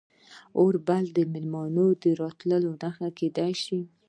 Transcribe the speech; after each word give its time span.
اور 0.59 0.73
بلول 0.87 1.07
د 1.17 1.19
میلمه 1.31 1.63
د 2.03 2.05
راتلو 2.21 2.69
نښه 2.83 3.07
کیدی 3.17 3.53
شي. 3.63 3.81